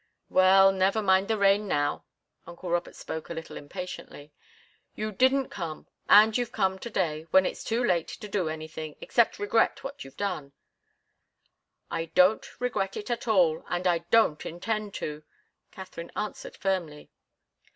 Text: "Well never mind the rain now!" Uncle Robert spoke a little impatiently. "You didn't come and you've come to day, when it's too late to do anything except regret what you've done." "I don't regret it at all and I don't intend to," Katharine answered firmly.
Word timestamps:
"Well 0.31 0.71
never 0.71 0.99
mind 1.03 1.27
the 1.27 1.37
rain 1.37 1.67
now!" 1.67 2.05
Uncle 2.47 2.71
Robert 2.71 2.95
spoke 2.95 3.29
a 3.29 3.35
little 3.35 3.55
impatiently. 3.55 4.33
"You 4.95 5.11
didn't 5.11 5.49
come 5.49 5.85
and 6.09 6.35
you've 6.35 6.51
come 6.51 6.79
to 6.79 6.89
day, 6.89 7.27
when 7.29 7.45
it's 7.45 7.63
too 7.63 7.83
late 7.83 8.07
to 8.07 8.27
do 8.27 8.49
anything 8.49 8.95
except 8.99 9.37
regret 9.37 9.83
what 9.83 10.03
you've 10.03 10.17
done." 10.17 10.53
"I 11.91 12.05
don't 12.05 12.59
regret 12.59 12.97
it 12.97 13.11
at 13.11 13.27
all 13.27 13.63
and 13.69 13.85
I 13.85 13.99
don't 13.99 14.43
intend 14.43 14.95
to," 14.95 15.21
Katharine 15.69 16.11
answered 16.15 16.57
firmly. 16.57 17.11